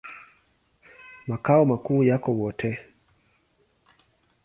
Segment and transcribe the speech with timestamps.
[1.27, 2.79] Makao makuu yako Wote.